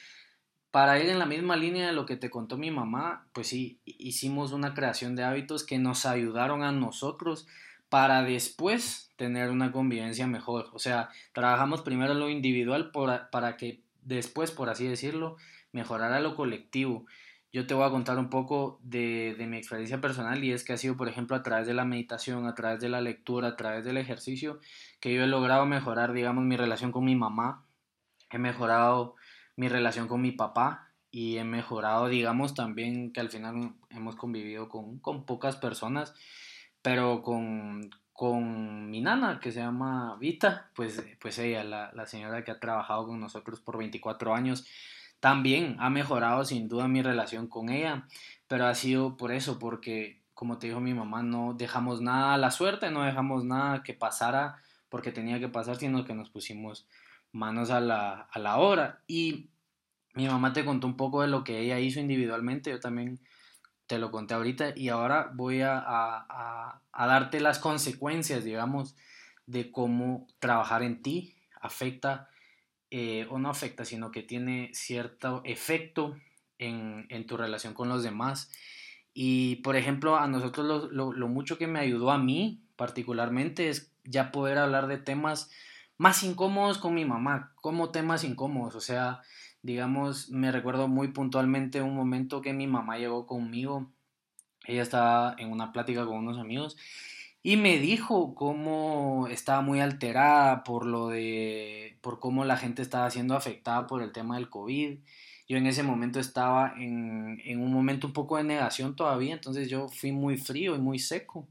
para 0.73 0.99
ir 0.99 1.09
en 1.09 1.21
la 1.21 1.27
misma 1.27 1.57
línea 1.57 1.87
de 1.87 1.93
lo 1.93 2.05
que 2.05 2.17
te 2.17 2.31
contó 2.31 2.59
mi 2.59 2.73
mamá, 2.73 3.29
pues 3.33 3.47
sí, 3.47 3.79
hicimos 3.85 4.53
una 4.53 4.75
creación 4.75 5.15
de 5.15 5.23
hábitos 5.23 5.63
que 5.65 5.79
nos 5.79 6.05
ayudaron 6.05 6.65
a 6.65 6.73
nosotros 6.73 7.47
para 7.89 8.25
después 8.25 9.13
tener 9.15 9.51
una 9.51 9.71
convivencia 9.71 10.27
mejor. 10.27 10.69
O 10.73 10.81
sea, 10.81 11.11
trabajamos 11.33 11.83
primero 11.83 12.13
lo 12.15 12.29
individual 12.29 12.91
para 12.91 13.57
que 13.57 13.81
después, 14.03 14.51
por 14.51 14.69
así 14.69 14.87
decirlo, 14.89 15.37
mejorar 15.71 16.13
a 16.13 16.21
lo 16.21 16.35
colectivo. 16.35 17.07
Yo 17.53 17.67
te 17.67 17.75
voy 17.75 17.85
a 17.85 17.91
contar 17.91 18.19
un 18.19 18.29
poco 18.29 18.81
de, 18.83 19.35
mi 19.49 19.57
experiencia 19.57 20.01
personal 20.01 20.43
y 20.45 20.53
es 20.53 20.65
que 20.65 20.73
ha 20.73 20.77
sido, 20.77 20.97
por 20.97 21.09
ejemplo, 21.09 21.37
a 21.37 21.43
través 21.43 21.67
de 21.67 21.75
la 21.75 21.85
meditación, 21.85 22.47
a 22.47 22.55
través 22.55 22.81
de 22.81 22.89
la 22.89 23.01
lectura, 23.01 23.49
a 23.49 23.57
través 23.57 23.85
del 23.85 23.97
ejercicio, 23.97 24.61
que 25.01 25.15
yo 25.15 25.23
he 25.23 25.27
logrado 25.27 25.65
mejorar, 25.65 26.13
digamos, 26.13 26.45
mi 26.45 26.57
relación 26.57 26.93
con 26.93 27.05
mi 27.05 27.15
mamá, 27.15 27.65
he 28.31 28.39
mejorado 28.39 29.15
mi 29.57 29.69
relación 29.69 30.09
con 30.09 30.21
mi 30.21 30.33
papá 30.33 30.93
y 31.11 31.39
he 31.39 31.45
mejorado, 31.45 32.09
digamos, 32.09 32.55
también 32.55 33.13
que 33.13 33.21
al 33.21 33.31
final 33.31 33.75
hemos 33.91 34.17
convivido 34.17 34.69
con, 34.69 35.01
pocas 35.01 35.57
personas, 35.57 36.15
pero 36.83 37.23
con, 37.23 37.91
con 38.13 38.91
mi 38.91 39.01
nana 39.01 39.41
que 39.41 39.53
se 39.53 39.61
llama 39.61 40.17
Vita, 40.21 40.71
pues, 40.75 41.03
pues 41.21 41.39
ella, 41.39 41.65
la, 41.65 41.91
la 41.95 42.07
señora 42.07 42.45
que 42.45 42.51
ha 42.51 42.61
trabajado 42.61 43.07
con 43.07 43.19
nosotros 43.19 43.61
por 43.61 43.79
24 43.79 44.35
años, 44.35 44.67
también 45.27 45.75
ha 45.81 45.91
mejorado 45.91 46.45
sin 46.45 46.69
duda 46.69 46.87
mi 46.87 47.03
relación 47.03 47.49
con 47.49 47.69
ella, 47.69 48.07
pero 48.47 48.67
ha 48.67 48.75
sido 48.77 49.17
por 49.17 49.33
eso, 49.33 49.59
porque 49.59 50.23
como 50.35 50.59
te 50.59 50.69
dijo 50.69 50.79
mi 50.79 50.95
mamá, 50.95 51.25
no 51.25 51.53
dejamos 51.53 52.01
nada 52.01 52.33
a 52.33 52.39
la 52.39 52.53
suerte, 52.53 52.93
no 52.93 53.03
dejamos 53.03 53.45
nada 53.45 53.83
que 53.83 53.93
pasara 53.93 54.63
porque 54.89 55.11
tenía 55.11 55.41
que 55.41 55.49
pasar, 55.49 55.75
sino 55.79 56.05
que 56.05 56.15
nos 56.15 56.31
pusimos 56.31 56.87
manos 57.33 57.71
a 57.71 57.81
la, 57.81 58.29
a 58.31 58.39
la 58.39 58.59
obra. 58.59 59.03
Y 59.09 59.51
mi 60.15 60.29
mamá 60.29 60.53
te 60.53 60.65
contó 60.65 60.87
un 60.87 60.97
poco 60.97 61.23
de 61.23 61.27
lo 61.27 61.43
que 61.43 61.59
ella 61.59 61.81
hizo 61.81 61.99
individualmente, 61.99 62.71
yo 62.71 62.79
también 62.79 63.19
te 63.89 63.99
lo 63.99 64.13
conté 64.13 64.35
ahorita 64.35 64.75
y 64.77 64.91
ahora 64.91 65.33
voy 65.35 65.61
a, 65.63 65.77
a, 65.77 66.83
a 66.93 67.07
darte 67.09 67.41
las 67.41 67.59
consecuencias, 67.59 68.45
digamos, 68.45 68.95
de 69.47 69.73
cómo 69.73 70.29
trabajar 70.39 70.85
en 70.85 71.03
ti 71.03 71.35
afecta 71.61 72.29
eh, 72.91 73.27
o 73.31 73.39
no 73.39 73.51
afecta, 73.51 73.85
sino 73.85 74.11
que 74.11 74.23
tiene 74.23 74.71
cierto 74.73 75.43
efecto 75.45 76.17
en, 76.59 77.27
tu 77.27 77.37
relación 77.37 77.75
con 77.75 77.89
los 77.89 78.03
demás. 78.03 78.51
Y 79.13 79.57
por 79.57 79.77
ejemplo, 79.77 80.17
a 80.17 80.29
nosotros 80.29 80.91
lo, 80.93 81.29
mucho 81.29 81.59
que 81.59 81.67
me 81.67 81.81
ayudó 81.81 82.11
a 82.11 82.19
mí 82.19 82.63
particularmente 82.77 83.71
es 83.71 83.93
ya 84.05 84.31
poder 84.31 84.59
hablar 84.59 84.87
de 84.87 84.99
temas 84.99 85.51
más 85.97 86.23
incómodos 86.23 86.79
con 86.79 86.95
mi 86.95 87.05
mamá, 87.05 87.53
como 87.57 87.91
temas 87.91 88.23
incómodos. 88.23 88.75
O 88.75 88.81
sea, 88.81 89.23
digamos, 89.63 90.31
me 90.31 90.53
recuerdo 90.53 90.89
muy 90.89 91.09
puntualmente 91.09 91.83
un 91.83 91.97
momento 91.97 92.43
que 92.43 92.53
mi 92.53 92.67
mamá 92.67 92.99
llegó 92.99 93.27
conmigo. 93.27 93.91
Ella 94.67 94.83
estaba 94.83 95.35
en 95.39 95.51
una 95.51 95.73
plática 95.73 96.05
con 96.05 96.19
unos 96.19 96.39
amigos 96.39 96.77
y 97.47 97.57
me 97.57 97.79
dijo 97.79 98.35
cómo 98.35 99.29
estaba 99.31 99.61
muy 99.61 99.79
alterada 99.79 100.65
por 100.65 100.85
lo 100.85 101.07
de, 101.07 101.86
por 102.07 102.21
cómo 102.21 102.45
la 102.45 102.57
gente 102.57 102.83
estaba 102.83 103.11
siendo 103.11 103.35
afectada 103.35 103.89
por 103.89 104.01
el 104.01 104.13
tema 104.13 104.37
del 104.37 104.49
COVID. 104.49 105.01
Yo 105.49 105.57
en 105.57 105.67
ese 105.67 105.83
momento 105.83 106.21
estaba 106.21 106.73
en, 106.79 107.43
en 107.45 107.61
un 107.61 107.73
momento 107.73 108.07
un 108.07 108.13
poco 108.13 108.37
de 108.37 108.45
negación 108.45 108.95
todavía, 108.95 109.35
entonces 109.35 109.69
yo 109.69 109.89
fui 109.89 110.13
muy 110.13 110.37
frío 110.37 110.77
y 110.77 110.79
muy 110.79 111.01
seco. 111.01 111.49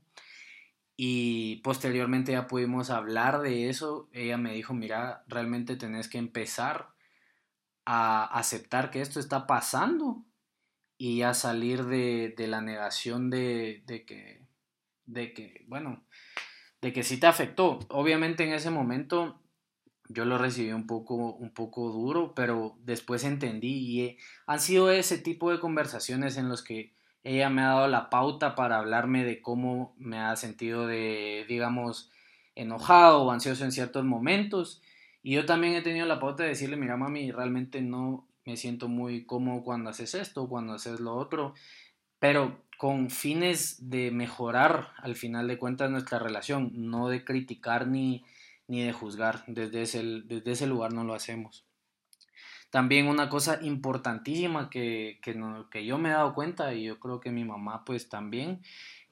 Y 0.95 1.57
posteriormente 1.57 2.31
ya 2.31 2.47
pudimos 2.47 2.89
hablar 2.89 3.41
de 3.41 3.67
eso. 3.67 4.07
Ella 4.13 4.37
me 4.37 4.53
dijo, 4.53 4.73
mira, 4.73 5.25
realmente 5.27 5.75
tenés 5.75 6.07
que 6.07 6.19
empezar 6.19 6.87
a 7.83 8.23
aceptar 8.23 8.91
que 8.91 9.01
esto 9.01 9.19
está 9.19 9.47
pasando 9.47 10.23
y 10.97 11.23
a 11.23 11.33
salir 11.33 11.83
de, 11.83 12.33
de 12.37 12.47
la 12.47 12.61
negación 12.61 13.29
de, 13.29 13.83
de 13.87 14.05
que 14.05 14.45
de 15.05 15.33
que, 15.33 15.65
bueno, 15.67 16.01
de 16.81 16.93
que 16.93 17.03
sí 17.03 17.19
te 17.19 17.27
afectó. 17.27 17.79
Obviamente 17.89 18.45
en 18.45 18.53
ese 18.53 18.71
momento 18.71 19.41
yo 20.09 20.25
lo 20.25 20.37
recibí 20.37 20.71
un 20.71 20.87
poco, 20.87 21.15
un 21.15 21.51
poco 21.51 21.91
duro, 21.91 22.33
pero 22.35 22.77
después 22.83 23.23
entendí 23.23 24.01
y 24.01 24.17
han 24.45 24.59
sido 24.59 24.91
ese 24.91 25.17
tipo 25.17 25.51
de 25.51 25.59
conversaciones 25.59 26.37
en 26.37 26.49
los 26.49 26.63
que 26.63 26.93
ella 27.23 27.49
me 27.49 27.63
ha 27.63 27.69
dado 27.69 27.87
la 27.87 28.09
pauta 28.09 28.53
para 28.55 28.77
hablarme 28.77 29.23
de 29.23 29.41
cómo 29.41 29.95
me 29.97 30.19
ha 30.19 30.35
sentido 30.35 30.85
de, 30.85 31.45
digamos, 31.47 32.11
enojado 32.53 33.23
o 33.23 33.31
ansioso 33.31 33.65
en 33.65 33.71
ciertos 33.71 34.05
momentos. 34.05 34.81
Y 35.23 35.33
yo 35.33 35.45
también 35.45 35.73
he 35.73 35.81
tenido 35.81 36.05
la 36.05 36.19
pauta 36.19 36.43
de 36.43 36.49
decirle, 36.49 36.77
mira 36.77 36.97
mami, 36.97 37.31
realmente 37.31 37.81
no 37.81 38.27
me 38.45 38.57
siento 38.57 38.87
muy 38.87 39.25
cómodo 39.25 39.63
cuando 39.63 39.89
haces 39.89 40.13
esto, 40.13 40.47
cuando 40.47 40.73
haces 40.73 40.99
lo 40.99 41.15
otro, 41.15 41.55
pero 42.19 42.63
con 42.77 43.09
fines 43.09 43.89
de 43.89 44.11
mejorar 44.11 44.89
al 44.97 45.15
final 45.15 45.47
de 45.47 45.57
cuentas 45.57 45.89
nuestra 45.89 46.19
relación, 46.19 46.71
no 46.73 47.09
de 47.09 47.23
criticar 47.23 47.87
ni, 47.87 48.23
ni 48.67 48.83
de 48.83 48.93
juzgar. 48.93 49.43
Desde 49.47 49.81
ese, 49.81 50.03
desde 50.25 50.51
ese 50.51 50.67
lugar 50.67 50.93
no 50.93 51.03
lo 51.03 51.13
hacemos. 51.13 51.65
También 52.69 53.07
una 53.07 53.29
cosa 53.29 53.59
importantísima 53.61 54.69
que, 54.69 55.19
que, 55.21 55.85
yo 55.85 55.97
me 55.97 56.09
he 56.09 56.11
dado 56.11 56.33
cuenta 56.33 56.73
y 56.73 56.83
yo 56.83 56.99
creo 56.99 57.21
que 57.21 57.31
mi 57.31 57.45
mamá 57.45 57.85
pues 57.85 58.09
también 58.09 58.61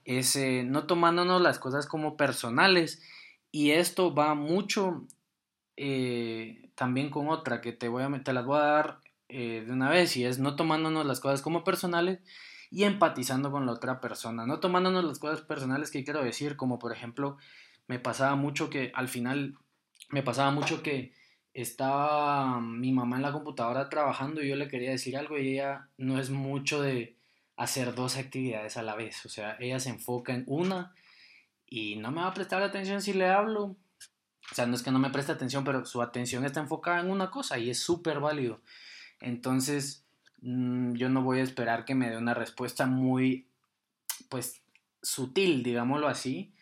es 0.03 0.35
eh, 0.35 0.63
no 0.65 0.85
tomándonos 0.85 1.41
las 1.41 1.59
cosas 1.59 1.87
como 1.87 2.17
personales 2.17 3.01
y 3.51 3.71
esto 3.71 4.13
va 4.13 4.35
mucho 4.35 5.07
eh, 5.77 6.71
también 6.75 7.09
con 7.09 7.29
otra 7.29 7.61
que 7.61 7.71
te, 7.71 7.87
voy 7.87 8.03
a, 8.03 8.23
te 8.23 8.33
las 8.33 8.45
voy 8.45 8.57
a 8.57 8.63
dar 8.63 8.99
eh, 9.29 9.63
de 9.65 9.71
una 9.71 9.89
vez 9.89 10.17
y 10.17 10.25
es 10.25 10.39
no 10.39 10.55
tomándonos 10.55 11.05
las 11.05 11.19
cosas 11.19 11.41
como 11.41 11.63
personales 11.63 12.19
y 12.69 12.83
empatizando 12.83 13.51
con 13.51 13.65
la 13.65 13.71
otra 13.71 14.01
persona, 14.01 14.45
no 14.45 14.59
tomándonos 14.59 15.05
las 15.05 15.19
cosas 15.19 15.41
personales 15.41 15.91
que 15.91 16.03
quiero 16.03 16.23
decir, 16.23 16.57
como 16.57 16.79
por 16.79 16.91
ejemplo, 16.91 17.37
me 17.87 17.99
pasaba 17.99 18.35
mucho 18.35 18.69
que 18.69 18.91
al 18.93 19.07
final, 19.07 19.55
me 20.09 20.23
pasaba 20.23 20.51
mucho 20.51 20.83
que 20.83 21.13
estaba 21.53 22.59
mi 22.59 22.91
mamá 22.91 23.17
en 23.17 23.21
la 23.21 23.31
computadora 23.31 23.89
trabajando 23.89 24.41
y 24.41 24.49
yo 24.49 24.55
le 24.55 24.67
quería 24.67 24.91
decir 24.91 25.17
algo 25.17 25.37
y 25.37 25.53
ella 25.53 25.89
no 25.97 26.19
es 26.19 26.29
mucho 26.29 26.81
de 26.81 27.17
hacer 27.55 27.93
dos 27.93 28.17
actividades 28.17 28.77
a 28.77 28.83
la 28.83 28.95
vez. 28.95 29.25
O 29.25 29.29
sea, 29.29 29.55
ella 29.59 29.79
se 29.79 29.89
enfoca 29.89 30.33
en 30.33 30.43
una 30.47 30.93
y 31.67 31.95
no 31.97 32.11
me 32.11 32.21
va 32.21 32.27
a 32.27 32.33
prestar 32.33 32.63
atención 32.63 33.01
si 33.01 33.13
le 33.13 33.29
hablo. 33.29 33.75
O 34.51 34.55
sea, 34.55 34.65
no 34.65 34.75
es 34.75 34.83
que 34.83 34.91
no 34.91 34.99
me 34.99 35.09
preste 35.09 35.31
atención, 35.31 35.63
pero 35.63 35.85
su 35.85 36.01
atención 36.01 36.45
está 36.45 36.59
enfocada 36.59 36.99
en 36.99 37.09
una 37.09 37.31
cosa 37.31 37.57
y 37.57 37.69
es 37.69 37.79
súper 37.79 38.19
válido. 38.19 38.61
Entonces, 39.21 40.05
mm, 40.41 40.93
yo 40.93 41.09
no 41.09 41.23
voy 41.23 41.39
a 41.39 41.43
esperar 41.43 41.85
que 41.85 41.95
me 41.95 42.09
dé 42.09 42.17
una 42.17 42.33
respuesta 42.33 42.85
muy, 42.85 43.47
pues, 44.29 44.61
sutil, 45.01 45.63
digámoslo 45.63 46.07
así, 46.07 46.53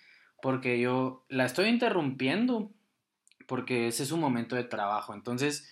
porque 0.42 0.80
yo 0.80 1.26
la 1.30 1.46
estoy 1.46 1.68
interrumpiendo, 1.70 2.72
porque 3.48 3.88
ese 3.88 4.04
es 4.04 4.12
un 4.12 4.20
momento 4.20 4.56
de 4.56 4.64
trabajo. 4.64 5.14
Entonces, 5.14 5.70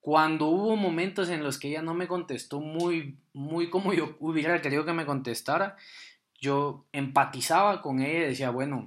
cuando 0.00 0.46
hubo 0.46 0.76
momentos 0.76 1.28
en 1.28 1.42
los 1.42 1.58
que 1.58 1.68
ella 1.68 1.82
no 1.82 1.94
me 1.94 2.08
contestó 2.08 2.60
muy, 2.60 3.18
muy 3.32 3.70
como 3.70 3.92
yo 3.92 4.16
hubiera 4.20 4.60
querido 4.62 4.84
que 4.84 4.92
me 4.92 5.06
contestara, 5.06 5.76
yo 6.40 6.86
empatizaba 6.92 7.82
con 7.82 8.00
ella 8.00 8.20
y 8.20 8.28
decía, 8.28 8.50
bueno, 8.50 8.86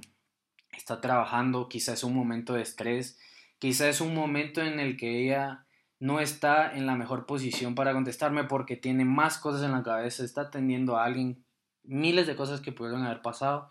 está 0.72 1.00
trabajando, 1.00 1.68
quizás 1.68 1.98
es 1.98 2.04
un 2.04 2.14
momento 2.14 2.54
de 2.54 2.62
estrés, 2.62 3.18
quizás 3.58 3.88
es 3.88 4.00
un 4.00 4.14
momento 4.14 4.62
en 4.62 4.80
el 4.80 4.96
que 4.96 5.22
ella 5.22 5.66
no 6.00 6.18
está 6.18 6.74
en 6.74 6.86
la 6.86 6.96
mejor 6.96 7.26
posición 7.26 7.76
para 7.76 7.92
contestarme 7.92 8.44
porque 8.44 8.76
tiene 8.76 9.04
más 9.04 9.38
cosas 9.38 9.62
en 9.62 9.70
la 9.70 9.84
cabeza, 9.84 10.24
está 10.24 10.40
atendiendo 10.42 10.96
a 10.96 11.04
alguien, 11.04 11.44
miles 11.84 12.26
de 12.26 12.34
cosas 12.34 12.60
que 12.60 12.72
pudieron 12.72 13.04
haber 13.04 13.22
pasado. 13.22 13.68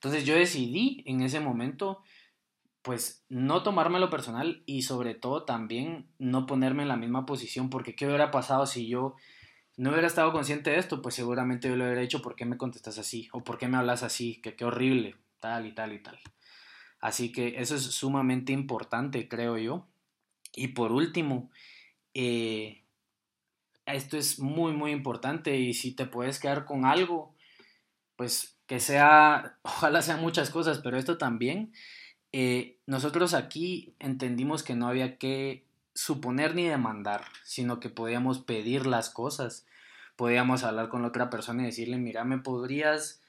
Entonces 0.00 0.24
yo 0.24 0.34
decidí 0.34 1.02
en 1.04 1.20
ese 1.20 1.40
momento 1.40 2.02
pues 2.80 3.26
no 3.28 3.62
tomármelo 3.62 4.08
personal 4.08 4.62
y 4.64 4.80
sobre 4.80 5.14
todo 5.14 5.44
también 5.44 6.08
no 6.18 6.46
ponerme 6.46 6.84
en 6.84 6.88
la 6.88 6.96
misma 6.96 7.26
posición 7.26 7.68
porque 7.68 7.94
qué 7.94 8.06
hubiera 8.06 8.30
pasado 8.30 8.64
si 8.64 8.88
yo 8.88 9.14
no 9.76 9.90
hubiera 9.90 10.06
estado 10.06 10.32
consciente 10.32 10.70
de 10.70 10.78
esto, 10.78 11.02
pues 11.02 11.14
seguramente 11.14 11.68
yo 11.68 11.76
lo 11.76 11.84
hubiera 11.84 12.00
hecho, 12.00 12.22
¿por 12.22 12.34
qué 12.34 12.46
me 12.46 12.56
contestas 12.56 12.98
así? 12.98 13.28
¿O 13.32 13.44
por 13.44 13.58
qué 13.58 13.68
me 13.68 13.76
hablas 13.76 14.02
así? 14.02 14.40
Que 14.40 14.56
qué 14.56 14.64
horrible, 14.64 15.16
tal 15.38 15.66
y 15.66 15.74
tal 15.74 15.92
y 15.92 16.02
tal. 16.02 16.18
Así 17.00 17.30
que 17.30 17.60
eso 17.60 17.76
es 17.76 17.82
sumamente 17.82 18.52
importante, 18.52 19.28
creo 19.28 19.58
yo. 19.58 19.86
Y 20.54 20.68
por 20.68 20.92
último, 20.92 21.50
eh, 22.14 22.84
esto 23.84 24.16
es 24.16 24.38
muy, 24.38 24.72
muy 24.72 24.92
importante 24.92 25.58
y 25.58 25.74
si 25.74 25.94
te 25.94 26.06
puedes 26.06 26.40
quedar 26.40 26.64
con 26.64 26.86
algo, 26.86 27.34
pues 28.16 28.59
que 28.70 28.78
sea, 28.78 29.56
ojalá 29.62 30.00
sean 30.00 30.20
muchas 30.20 30.50
cosas, 30.50 30.78
pero 30.78 30.96
esto 30.96 31.18
también 31.18 31.72
eh, 32.30 32.78
nosotros 32.86 33.34
aquí 33.34 33.96
entendimos 33.98 34.62
que 34.62 34.76
no 34.76 34.86
había 34.86 35.18
que 35.18 35.66
suponer 35.92 36.54
ni 36.54 36.68
demandar, 36.68 37.24
sino 37.42 37.80
que 37.80 37.90
podíamos 37.90 38.38
pedir 38.38 38.86
las 38.86 39.10
cosas, 39.10 39.66
podíamos 40.14 40.62
hablar 40.62 40.88
con 40.88 41.02
la 41.02 41.08
otra 41.08 41.30
persona 41.30 41.64
y 41.64 41.66
decirle, 41.66 41.98
mira, 41.98 42.22
me 42.22 42.38
podrías, 42.38 43.20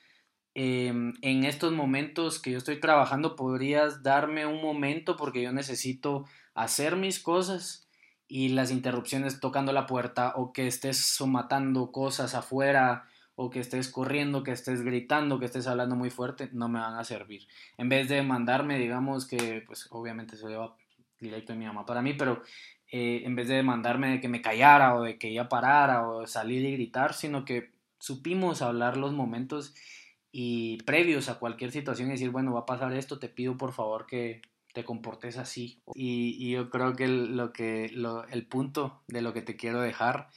em, 0.53 1.13
en 1.23 1.43
estos 1.43 1.73
momentos 1.73 2.37
que 2.37 2.51
yo 2.51 2.59
estoy 2.59 2.79
trabajando, 2.79 3.35
podrías 3.35 4.03
darme 4.03 4.45
un 4.45 4.61
momento 4.61 5.17
porque 5.17 5.41
yo 5.41 5.51
necesito 5.51 6.25
hacer 6.53 6.97
mis 6.97 7.19
cosas 7.19 7.87
y 8.27 8.49
las 8.49 8.69
interrupciones 8.69 9.39
tocando 9.39 9.73
la 9.73 9.87
puerta 9.87 10.33
o 10.35 10.53
que 10.53 10.67
estés 10.67 10.99
somatando 10.99 11.91
cosas 11.91 12.35
afuera 12.35 13.07
o 13.43 13.49
que 13.49 13.59
estés 13.59 13.89
corriendo, 13.89 14.43
que 14.43 14.51
estés 14.51 14.83
gritando, 14.83 15.39
que 15.39 15.45
estés 15.45 15.65
hablando 15.65 15.95
muy 15.95 16.11
fuerte, 16.11 16.49
no 16.53 16.69
me 16.69 16.79
van 16.79 16.93
a 16.93 17.03
servir. 17.03 17.47
En 17.75 17.89
vez 17.89 18.07
de 18.07 18.21
mandarme, 18.21 18.77
digamos 18.77 19.25
que, 19.25 19.63
pues 19.65 19.87
obviamente 19.89 20.37
se 20.37 20.47
lleva 20.47 20.75
directo 21.19 21.51
de 21.51 21.57
mi 21.57 21.65
mamá 21.65 21.83
para 21.83 22.03
mí, 22.03 22.13
pero 22.13 22.43
eh, 22.91 23.23
en 23.25 23.35
vez 23.35 23.47
de 23.47 23.63
mandarme 23.63 24.11
de 24.11 24.19
que 24.21 24.27
me 24.27 24.43
callara 24.43 24.95
o 24.95 25.01
de 25.01 25.17
que 25.17 25.33
ya 25.33 25.49
parara 25.49 26.07
o 26.07 26.27
salir 26.27 26.63
y 26.63 26.73
gritar, 26.73 27.15
sino 27.15 27.43
que 27.43 27.71
supimos 27.97 28.61
hablar 28.61 28.95
los 28.95 29.11
momentos 29.11 29.73
y 30.31 30.77
previos 30.83 31.27
a 31.27 31.39
cualquier 31.39 31.71
situación 31.71 32.09
y 32.09 32.11
decir, 32.11 32.29
bueno, 32.29 32.53
va 32.53 32.59
a 32.59 32.65
pasar 32.67 32.93
esto, 32.93 33.17
te 33.17 33.27
pido 33.27 33.57
por 33.57 33.73
favor 33.73 34.05
que 34.05 34.41
te 34.71 34.85
comportes 34.85 35.37
así. 35.37 35.81
Y, 35.95 36.51
yo 36.51 36.69
creo 36.69 36.95
que, 36.95 37.07
lo 37.07 37.53
que 37.53 37.85
el 37.85 38.45
punto 38.45 39.01
de 39.07 39.21
lo 39.21 39.33
que 39.33 39.41
te 39.41 39.55
quiero 39.55 39.81
dejar 39.81 40.29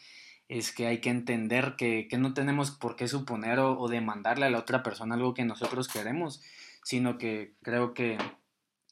es 0.59 0.71
que 0.71 0.87
hay 0.87 1.01
que 1.01 1.11
entender 1.11 1.75
que, 1.77 2.07
no 2.17 2.33
tenemos 2.33 2.71
por 2.71 2.95
qué 2.95 3.09
suponer 3.09 3.59
o, 3.59 3.88
demandarle 3.88 4.47
a 4.47 4.51
la 4.51 4.61
otra 4.61 4.85
persona 4.85 5.17
algo 5.17 5.35
que 5.35 5.45
nosotros 5.45 5.88
queremos, 5.88 6.43
sino 6.85 7.19
que 7.19 7.55
creo 7.62 7.93
que 7.93 8.19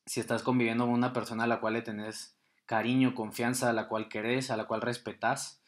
si 0.04 0.18
estás 0.18 0.42
conviviendo 0.42 0.86
con 0.86 0.94
una 0.94 1.12
persona 1.12 1.44
a 1.44 1.46
la 1.46 1.60
cual 1.60 1.74
le 1.74 1.82
tenés 1.82 2.36
cariño, 2.66 3.14
confianza, 3.14 3.70
a 3.70 3.72
la 3.72 3.86
cual 3.86 4.08
querés, 4.08 4.50
a 4.50 4.56
la 4.56 4.64
cual 4.64 4.80
respetas, 4.80 5.62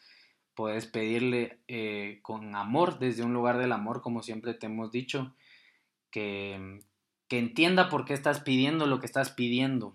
puedes 0.57 0.87
pedirle 0.87 1.61
eh, 1.69 2.19
con 2.23 2.57
amor, 2.57 2.99
desde 2.99 3.23
un 3.23 3.33
lugar 3.33 3.59
del 3.59 3.71
amor, 3.71 4.03
como 4.03 4.25
siempre 4.25 4.53
te 4.53 4.67
hemos 4.67 4.91
dicho, 4.91 5.37
que, 6.11 6.81
que 7.29 7.39
entienda 7.39 7.89
por 7.89 8.05
qué 8.05 8.15
estás 8.15 8.41
pidiendo 8.41 8.87
lo 8.87 8.99
que 8.99 9.07
estás 9.07 9.31
pidiendo 9.31 9.95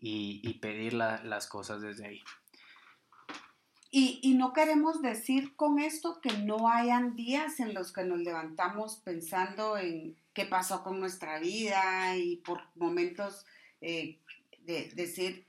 y, 0.00 0.52
pedir 0.54 0.94
las 0.94 1.46
cosas 1.46 1.80
desde 1.80 2.06
ahí. 2.06 2.20
Y, 3.96 4.34
no 4.34 4.52
queremos 4.52 5.02
decir 5.02 5.54
con 5.54 5.78
esto 5.78 6.20
que 6.20 6.36
no 6.38 6.68
hayan 6.68 7.14
días 7.14 7.60
en 7.60 7.74
los 7.74 7.92
que 7.92 8.02
nos 8.02 8.18
levantamos 8.18 8.96
pensando 8.96 9.78
en 9.78 10.16
qué 10.32 10.46
pasó 10.46 10.82
con 10.82 10.98
nuestra 10.98 11.38
vida 11.38 12.16
y 12.16 12.38
por 12.38 12.62
momentos 12.74 13.46
eh, 13.80 14.18
de, 14.62 14.90
decir 14.96 15.46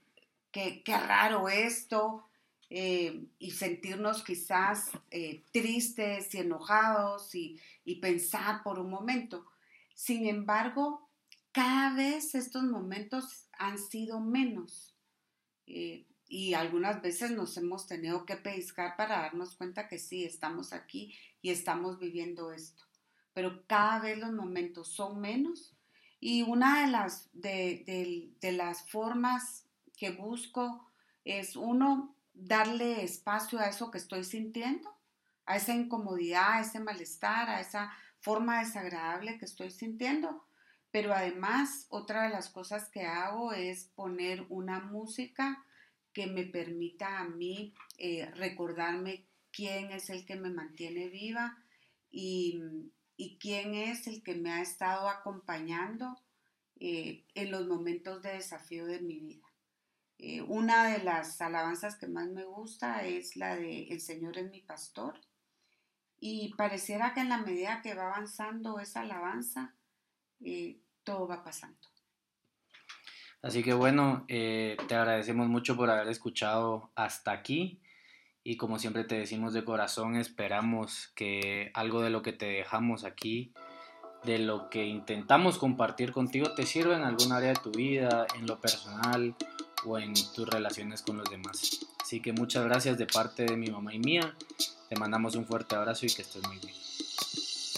que 0.52 0.84
qué 0.84 0.96
raro 0.96 1.50
esto 1.50 2.24
eh, 2.70 3.26
y 3.40 3.50
sentirnos 3.50 4.24
quizás 4.24 4.92
eh, 5.10 5.42
tristes 5.52 6.36
y 6.36 6.38
enojados 6.38 7.34
y, 7.34 7.60
y, 7.84 7.96
pensar 7.96 8.62
por 8.62 8.78
un 8.78 8.92
momento. 8.92 9.44
Sin 9.96 10.28
embargo, 10.28 11.10
cada 11.52 11.96
vez 11.96 12.36
estos 12.36 12.62
momentos 12.62 13.48
han 13.58 13.80
sido 13.80 14.20
menos 14.20 14.94
y 16.28 16.54
algunas 16.54 17.02
veces 17.02 17.32
nos 17.32 17.56
hemos 17.58 17.88
tenido 17.88 18.26
que 18.26 18.36
pescar 18.36 18.96
para 18.98 19.22
darnos 19.22 19.56
cuenta 19.56 19.88
que 19.88 20.00
sí, 20.00 20.26
estamos 20.26 20.74
aquí 20.74 21.16
y 21.42 21.52
estamos 21.52 22.00
viviendo 22.00 22.52
esto. 22.52 22.84
Pero 23.34 23.66
cada 23.68 24.00
vez 24.00 24.18
los 24.18 24.32
momentos 24.32 24.88
son 24.88 25.20
menos 25.20 25.76
y 26.20 26.42
una 26.42 26.82
de 26.82 26.92
las, 26.92 27.30
de, 27.34 28.34
las 28.42 28.90
formas 28.90 29.68
que 29.98 30.12
busco 30.12 30.90
es 31.24 31.56
uno, 31.56 32.16
darle 32.34 33.04
espacio 33.04 33.60
a 33.60 33.68
eso 33.68 33.92
que 33.92 34.00
estoy 34.00 34.24
sintiendo, 34.24 34.90
a 35.46 35.58
esa 35.58 35.76
incomodidad, 35.76 36.54
a 36.54 36.62
ese 36.62 36.80
malestar, 36.80 37.50
a 37.50 37.60
esa 37.60 37.92
forma 38.20 38.60
desagradable 38.60 39.38
que 39.38 39.46
estoy 39.46 39.70
sintiendo. 39.70 40.48
Pero 40.90 41.14
además, 41.14 41.86
otra 41.90 42.24
de 42.24 42.30
las 42.30 42.50
cosas 42.50 42.90
que 42.90 43.06
hago 43.06 43.54
es 43.54 43.86
poner 43.96 44.46
una 44.50 44.80
música 44.80 45.64
que 46.16 46.28
me 46.28 46.46
permita 46.46 47.20
a 47.20 47.26
mí 47.26 47.76
eh, 47.98 48.32
recordarme 48.36 49.28
quién 49.52 49.92
es 49.92 50.10
el 50.10 50.26
que 50.26 50.38
me 50.38 50.50
mantiene 50.50 51.10
viva 51.10 51.62
y, 52.10 52.62
quién 53.40 53.76
es 53.76 54.08
el 54.08 54.24
que 54.24 54.34
me 54.34 54.52
ha 54.52 54.62
estado 54.62 55.10
acompañando 55.10 56.18
eh, 56.80 57.26
en 57.36 57.52
los 57.52 57.68
momentos 57.68 58.22
de 58.22 58.32
desafío 58.32 58.86
de 58.86 59.02
mi 59.02 59.20
vida. 59.20 59.48
Eh, 60.18 60.42
una 60.42 60.88
de 60.88 61.04
las 61.04 61.42
alabanzas 61.42 61.98
que 61.98 62.08
más 62.08 62.30
me 62.30 62.46
gusta 62.46 63.06
es 63.06 63.36
la 63.36 63.58
de 63.58 63.88
El 63.90 64.00
Señor 64.00 64.38
es 64.38 64.50
mi 64.50 64.62
pastor. 64.62 65.20
Y 66.18 66.54
pareciera 66.56 67.14
que 67.14 67.20
en 67.20 67.30
la 67.30 67.40
medida 67.40 67.82
que 67.82 67.94
va 67.94 68.08
avanzando 68.08 68.80
esa 68.80 69.02
alabanza, 69.02 69.76
todo 71.04 71.28
va 71.28 71.44
pasando. 71.44 71.95
Así 73.46 73.62
que 73.62 73.76
bueno, 73.76 74.26
eh, 74.28 74.76
te 74.88 74.96
agradecemos 74.96 75.48
mucho 75.48 75.76
por 75.76 75.92
haber 75.92 76.08
escuchado 76.08 76.90
hasta 76.96 77.32
aquí 77.32 77.80
y 78.44 78.58
como 78.58 78.80
siempre 78.80 79.04
te 79.04 79.20
decimos 79.20 79.54
de 79.54 79.64
corazón, 79.64 80.16
esperamos 80.16 81.12
que 81.14 81.70
algo 81.76 82.02
de 82.02 82.10
lo 82.10 82.24
que 82.24 82.34
te 82.34 82.48
dejamos 82.48 83.04
aquí, 83.04 83.54
de 84.24 84.40
lo 84.40 84.72
que 84.72 84.88
intentamos 84.88 85.60
compartir 85.60 86.12
contigo, 86.12 86.56
te 86.56 86.66
sirva 86.66 86.98
en 86.98 87.04
algún 87.04 87.34
área 87.34 87.50
de 87.50 87.60
tu 87.60 87.70
vida, 87.70 88.26
en 88.36 88.48
lo 88.48 88.60
personal 88.60 89.36
o 89.86 90.00
en 90.00 90.16
tus 90.34 90.50
relaciones 90.50 91.04
con 91.04 91.18
los 91.18 91.30
demás. 91.30 91.86
Así 92.02 92.22
que 92.22 92.34
muchas 92.34 92.66
gracias 92.66 92.98
de 92.98 93.06
parte 93.06 93.46
de 93.46 93.58
mi 93.58 93.68
mamá 93.68 93.94
y 93.94 94.00
mía. 94.00 94.36
Te 94.90 94.96
mandamos 94.96 95.36
un 95.36 95.46
fuerte 95.46 95.76
abrazo 95.76 96.08
y 96.08 96.10
que 96.10 96.24
estés 96.24 96.42
muy 96.48 96.58
bien. 96.58 96.74